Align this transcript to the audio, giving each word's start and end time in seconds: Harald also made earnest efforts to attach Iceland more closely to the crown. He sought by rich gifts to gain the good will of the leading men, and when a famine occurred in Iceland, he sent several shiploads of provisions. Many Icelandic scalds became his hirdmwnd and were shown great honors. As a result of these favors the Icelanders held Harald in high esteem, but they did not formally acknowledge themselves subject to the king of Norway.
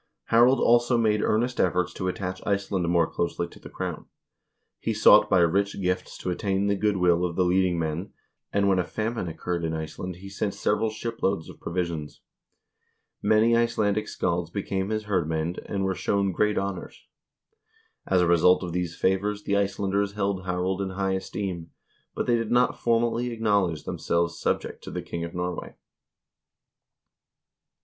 Harald 0.29 0.59
also 0.59 0.97
made 0.97 1.21
earnest 1.21 1.59
efforts 1.59 1.93
to 1.93 2.07
attach 2.07 2.41
Iceland 2.43 2.89
more 2.89 3.05
closely 3.05 3.47
to 3.49 3.59
the 3.59 3.69
crown. 3.69 4.07
He 4.79 4.95
sought 4.95 5.29
by 5.29 5.41
rich 5.41 5.79
gifts 5.79 6.17
to 6.17 6.33
gain 6.33 6.65
the 6.65 6.75
good 6.75 6.97
will 6.97 7.23
of 7.23 7.35
the 7.35 7.45
leading 7.45 7.77
men, 7.77 8.11
and 8.51 8.67
when 8.67 8.79
a 8.79 8.83
famine 8.83 9.27
occurred 9.27 9.63
in 9.63 9.75
Iceland, 9.75 10.15
he 10.15 10.27
sent 10.27 10.55
several 10.55 10.89
shiploads 10.89 11.49
of 11.49 11.59
provisions. 11.59 12.21
Many 13.21 13.55
Icelandic 13.55 14.07
scalds 14.07 14.49
became 14.49 14.89
his 14.89 15.03
hirdmwnd 15.03 15.59
and 15.67 15.83
were 15.83 15.93
shown 15.93 16.31
great 16.31 16.57
honors. 16.57 17.05
As 18.07 18.21
a 18.21 18.27
result 18.27 18.63
of 18.63 18.73
these 18.73 18.95
favors 18.97 19.43
the 19.43 19.55
Icelanders 19.55 20.13
held 20.13 20.45
Harald 20.47 20.81
in 20.81 20.89
high 20.89 21.13
esteem, 21.13 21.69
but 22.15 22.25
they 22.25 22.37
did 22.37 22.49
not 22.49 22.79
formally 22.81 23.29
acknowledge 23.29 23.83
themselves 23.83 24.39
subject 24.39 24.83
to 24.85 24.89
the 24.89 25.03
king 25.03 25.23
of 25.23 25.35
Norway. 25.35 25.75